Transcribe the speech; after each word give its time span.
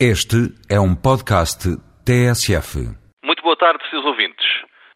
Este 0.00 0.50
é 0.68 0.80
um 0.80 0.92
podcast 0.92 1.70
TSF. 2.04 2.82
Muito 3.22 3.44
boa 3.44 3.56
tarde, 3.56 3.78
seus 3.90 4.04
ouvintes. 4.04 4.44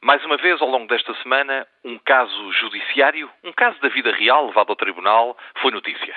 Mais 0.03 0.25
uma 0.25 0.37
vez, 0.37 0.61
ao 0.61 0.69
longo 0.69 0.89
desta 0.89 1.15
semana, 1.23 1.65
um 1.85 1.97
caso 2.01 2.53
judiciário, 2.55 3.31
um 3.45 3.53
caso 3.53 3.81
da 3.81 3.89
vida 3.91 4.11
real 4.11 4.49
levado 4.49 4.71
ao 4.71 4.77
tribunal, 4.77 5.39
foi 5.63 5.71
notícia. 5.71 6.17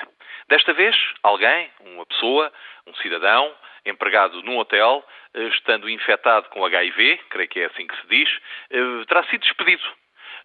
Desta 0.49 0.73
vez, 0.73 0.96
alguém, 1.21 1.70
uma 1.94 2.07
pessoa, 2.07 2.52
um 2.88 2.96
cidadão, 2.96 3.54
empregado 3.86 4.41
num 4.41 4.57
hotel, 4.57 5.06
eh, 5.36 5.48
estando 5.50 5.88
infectado 5.88 6.50
com 6.50 6.66
HIV, 6.66 7.20
creio 7.29 7.50
que 7.50 7.60
é 7.60 7.66
assim 7.66 7.86
que 7.86 8.02
se 8.02 8.08
diz, 8.08 8.29
eh, 8.72 9.06
terá 9.08 9.24
sido 9.26 9.42
despedido. 9.42 9.84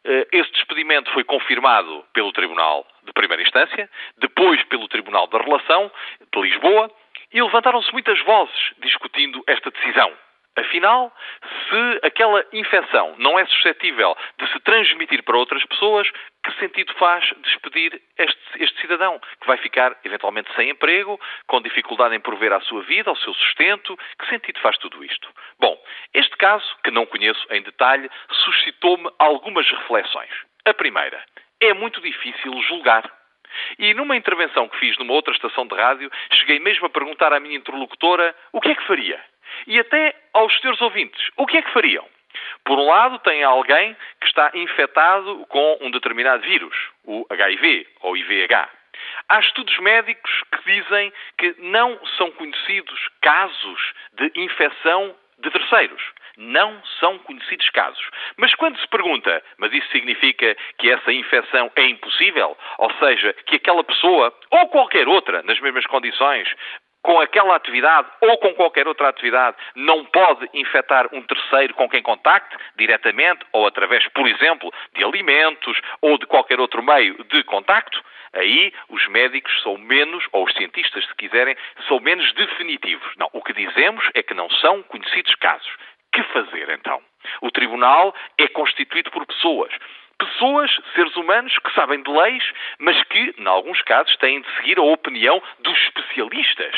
Eh, 0.05 0.29
esse 0.33 0.53
despedimento 0.53 1.11
foi 1.13 1.25
confirmado 1.25 2.05
pelo 2.13 2.33
Tribunal 2.33 2.87
de 3.03 3.15
Primeira 3.15 3.43
Instância, 3.43 3.89
depois 4.19 4.63
pelo 4.65 4.89
Tribunal 4.89 5.27
da 5.27 5.39
Relação 5.39 5.91
de 6.35 6.41
Lisboa, 6.43 6.91
e 7.37 7.43
levantaram-se 7.43 7.93
muitas 7.93 8.19
vozes 8.25 8.73
discutindo 8.79 9.45
esta 9.47 9.71
decisão. 9.71 10.11
Afinal, 10.57 11.15
se 11.69 12.01
aquela 12.03 12.43
infecção 12.51 13.15
não 13.19 13.39
é 13.39 13.45
suscetível 13.45 14.17
de 14.39 14.51
se 14.51 14.59
transmitir 14.61 15.23
para 15.23 15.37
outras 15.37 15.63
pessoas, 15.67 16.11
que 16.43 16.59
sentido 16.59 16.95
faz 16.95 17.31
despedir 17.43 18.01
este, 18.17 18.63
este, 18.65 18.81
cidadão, 18.81 19.21
que 19.39 19.47
vai 19.47 19.59
ficar 19.59 19.95
eventualmente 20.03 20.51
sem 20.55 20.71
emprego, 20.71 21.21
com 21.47 21.61
dificuldade 21.61 22.17
em 22.17 22.21
prover 22.21 22.55
à 22.55 22.61
sua 22.61 22.81
vida, 22.85 23.11
ao 23.11 23.17
seu 23.17 23.35
sustento? 23.35 23.95
Que 24.19 24.31
sentido 24.31 24.59
faz 24.61 24.79
tudo 24.79 25.05
isto? 25.05 25.29
Bom, 25.61 25.79
este 26.15 26.35
caso, 26.39 26.65
que 26.83 26.91
não 26.91 27.05
conheço 27.05 27.47
em 27.51 27.61
detalhe, 27.61 28.09
suscitou-me 28.31 29.11
algumas 29.19 29.71
reflexões. 29.71 30.31
A 30.65 30.73
primeira, 30.73 31.23
é 31.61 31.75
muito 31.75 32.01
difícil 32.01 32.59
julgar. 32.63 33.05
E 33.79 33.95
numa 33.95 34.17
intervenção 34.17 34.69
que 34.69 34.79
fiz 34.79 34.97
numa 34.99 35.13
outra 35.13 35.35
estação 35.35 35.67
de 35.67 35.75
rádio, 35.75 36.11
cheguei 36.33 36.59
mesmo 36.59 36.87
a 36.87 36.91
perguntar 36.91 37.33
à 37.33 37.41
minha 37.41 37.57
interlocutora 37.57 38.35
o 38.53 38.61
que 38.61 38.71
é 38.71 38.75
que 38.75 38.87
faria. 38.87 39.21
E 39.67 39.79
até 39.79 40.15
aos 40.33 40.59
seus 40.61 40.81
ouvintes, 40.81 41.31
o 41.37 41.47
que 41.47 41.57
é 41.57 41.63
que 41.63 41.73
fariam? 41.73 42.07
Por 42.65 42.79
um 42.79 42.87
lado, 42.87 43.19
tem 43.21 43.43
alguém 43.43 43.97
que 44.21 44.27
está 44.27 44.51
infectado 44.55 45.47
com 45.49 45.79
um 45.81 45.91
determinado 45.91 46.43
vírus, 46.43 46.77
o 47.05 47.27
HIV 47.31 47.87
ou 48.01 48.17
IVH. 48.17 48.69
Há 49.29 49.41
estudos 49.41 49.77
médicos 49.79 50.31
que 50.53 50.73
dizem 50.73 51.13
que 51.39 51.55
não 51.59 51.99
são 52.17 52.31
conhecidos 52.33 53.09
casos 53.21 53.95
de 54.13 54.33
infecção 54.35 55.15
de 55.39 55.51
terceiros. 55.51 56.03
Não 56.37 56.83
são 57.01 57.19
conhecidos 57.21 57.69
casos. 57.71 58.11
Mas 58.37 58.55
quando 58.55 58.79
se 58.79 58.89
pergunta, 58.89 59.43
mas 59.59 59.73
isso 59.73 59.89
significa 59.91 60.57
que 60.79 60.91
essa 60.91 61.13
infecção 61.13 61.71
é 61.77 61.87
impossível? 61.87 62.57
Ou 62.79 62.93
seja, 62.95 63.33
que 63.47 63.57
aquela 63.57 63.83
pessoa, 63.83 64.33
ou 64.51 64.69
qualquer 64.69 65.09
outra, 65.09 65.43
nas 65.43 65.59
mesmas 65.61 65.87
condições, 65.87 66.49
com 67.07 67.21
aquela 67.21 67.55
atividade 67.55 68.09
ou 68.21 68.37
com 68.39 68.53
qualquer 68.55 68.89
outra 68.89 69.09
atividade, 69.09 69.57
não 69.77 70.05
pode 70.07 70.49
infectar 70.53 71.07
um 71.13 71.23
terceiro 71.23 71.73
com 71.75 71.89
quem 71.89 72.03
contacte, 72.03 72.57
diretamente 72.77 73.47
ou 73.53 73.65
através, 73.65 74.05
por 74.09 74.27
exemplo, 74.27 74.73
de 74.93 75.05
alimentos 75.05 75.81
ou 76.03 76.19
de 76.19 76.27
qualquer 76.27 76.59
outro 76.59 76.83
meio 76.83 77.23
de 77.31 77.45
contacto, 77.45 78.03
aí 78.33 78.73
os 78.89 79.07
médicos 79.09 79.53
são 79.63 79.79
menos, 79.79 80.27
ou 80.33 80.45
os 80.45 80.53
cientistas, 80.55 81.07
se 81.07 81.15
quiserem, 81.15 81.57
são 81.87 82.01
menos 82.01 82.33
definitivos. 82.35 83.15
Não, 83.17 83.29
o 83.33 83.41
que 83.41 83.53
dizemos 83.53 84.05
é 84.13 84.23
que 84.23 84.35
não 84.35 84.51
são 84.51 84.83
conhecidos 84.83 85.35
casos. 85.37 85.73
Que 86.17 86.23
fazer 86.33 86.71
então? 86.71 86.99
O 87.43 87.51
tribunal 87.51 88.15
é 88.39 88.49
constituído 88.49 89.11
por 89.11 89.27
pessoas 89.27 89.71
pessoas, 90.19 90.75
seres 90.95 91.15
humanos, 91.15 91.59
que 91.59 91.75
sabem 91.75 92.03
de 92.03 92.11
leis, 92.11 92.43
mas 92.79 93.03
que, 93.05 93.35
em 93.37 93.47
alguns 93.47 93.83
casos, 93.83 94.17
têm 94.17 94.41
de 94.41 94.51
seguir 94.57 94.79
a 94.79 94.83
opinião 94.83 95.43
dos 95.59 95.77
especialistas. 95.77 96.75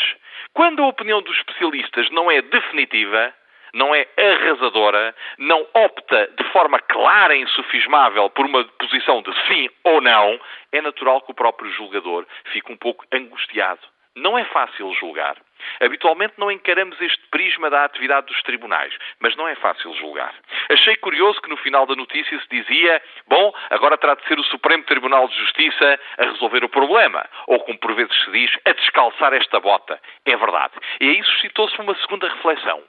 Quando 0.52 0.82
a 0.82 0.88
opinião 0.88 1.22
dos 1.22 1.36
especialistas 1.36 2.10
não 2.10 2.28
é 2.28 2.42
definitiva, 2.42 3.32
não 3.74 3.94
é 3.94 4.08
arrasadora, 4.18 5.14
não 5.38 5.64
opta 5.72 6.28
de 6.36 6.42
forma 6.50 6.80
clara 6.80 7.36
e 7.36 7.42
insufismável 7.42 8.28
por 8.30 8.44
uma 8.44 8.64
posição 8.64 9.22
de 9.22 9.32
sim 9.46 9.70
ou 9.84 10.00
não, 10.00 10.40
é 10.72 10.80
natural 10.80 11.20
que 11.20 11.30
o 11.30 11.34
próprio 11.34 11.70
julgador 11.74 12.26
fique 12.52 12.72
um 12.72 12.76
pouco 12.76 13.06
angustiado. 13.12 13.82
Não 14.16 14.36
é 14.36 14.44
fácil 14.46 14.92
julgar. 14.94 15.36
Habitualmente 15.80 16.34
não 16.38 16.50
encaramos 16.50 17.00
este 17.00 17.22
prisma 17.30 17.70
da 17.70 17.84
atividade 17.84 18.26
dos 18.26 18.42
tribunais, 18.42 18.92
mas 19.20 19.36
não 19.36 19.48
é 19.48 19.54
fácil 19.56 19.94
julgar. 19.94 20.34
Achei 20.70 20.96
curioso 20.96 21.40
que 21.40 21.50
no 21.50 21.56
final 21.58 21.86
da 21.86 21.94
notícia 21.94 22.38
se 22.40 22.48
dizia: 22.50 23.02
bom, 23.26 23.52
agora 23.70 23.98
terá 23.98 24.14
de 24.14 24.26
ser 24.26 24.38
o 24.38 24.44
Supremo 24.44 24.84
Tribunal 24.84 25.28
de 25.28 25.36
Justiça 25.36 26.00
a 26.18 26.24
resolver 26.24 26.64
o 26.64 26.68
problema, 26.68 27.24
ou 27.46 27.60
como 27.60 27.78
por 27.78 27.94
vezes 27.94 28.14
se 28.24 28.30
diz, 28.30 28.50
a 28.64 28.72
descalçar 28.72 29.32
esta 29.32 29.60
bota. 29.60 30.00
É 30.24 30.36
verdade. 30.36 30.74
E 31.00 31.08
aí 31.08 31.22
suscitou-se 31.22 31.78
uma 31.80 31.94
segunda 31.96 32.28
reflexão. 32.28 32.82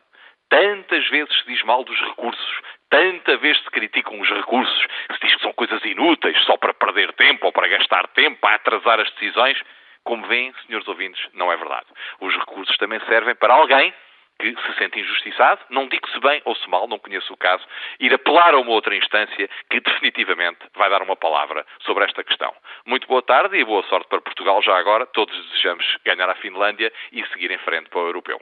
Tantas 0.50 1.08
vezes 1.10 1.34
se 1.40 1.46
diz 1.46 1.62
mal 1.64 1.84
dos 1.84 2.00
recursos, 2.00 2.62
tanta 2.90 3.38
vez 3.38 3.56
se 3.60 3.70
criticam 3.70 4.20
os 4.20 4.28
recursos, 4.30 4.88
se 5.12 5.20
diz 5.22 5.36
que 5.36 5.42
são 5.42 5.54
coisas 5.54 5.84
inúteis, 5.86 6.38
só 6.46 6.58
para 6.58 6.74
perder 6.74 7.14
tempo 7.14 7.46
ou 7.46 7.52
para 7.52 7.68
gastar 7.68 8.08
tempo, 8.10 8.40
para 8.42 8.56
atrasar 8.56 9.00
as 9.00 9.12
decisões. 9.12 9.62
Como 10.04 10.26
veem, 10.28 10.54
senhores 10.66 10.88
ouvintes, 10.88 11.28
não 11.34 11.52
é 11.52 11.58
verdade. 11.58 11.88
Os 12.20 12.34
recursos 12.36 12.76
também 12.78 13.00
servem 13.02 13.36
para 13.36 13.54
alguém 13.54 13.94
que 14.40 14.56
se 14.56 14.74
sente 14.78 15.00
injustiçado, 15.00 15.60
não 15.70 15.88
digo 15.88 16.10
se 16.10 16.20
bem 16.20 16.42
ou 16.46 16.56
se 16.56 16.68
mal, 16.70 16.88
não 16.88 16.98
conheço 16.98 17.34
o 17.34 17.38
caso, 17.38 17.66
ir 18.00 18.14
apelar 18.14 18.54
a 18.54 18.58
uma 18.58 18.72
outra 18.72 18.96
instância 18.96 19.50
que 19.70 19.82
definitivamente 19.82 20.60
vai 20.76 20.90
dar 20.90 21.02
uma 21.02 21.16
palavra 21.16 21.66
sobre 21.82 22.06
esta 22.06 22.24
questão. 22.24 22.56
Muito 22.86 23.06
boa 23.06 23.22
tarde 23.22 23.58
e 23.58 23.66
boa 23.66 23.84
sorte 23.84 24.08
para 24.08 24.22
Portugal 24.22 24.62
já 24.62 24.78
agora. 24.78 25.06
Todos 25.06 25.36
desejamos 25.48 25.86
ganhar 26.06 26.30
a 26.30 26.36
Finlândia 26.36 26.92
e 27.12 27.26
seguir 27.28 27.52
em 27.52 27.58
frente 27.60 27.90
para 27.90 28.00
o 28.00 28.08
europeu. 28.08 28.40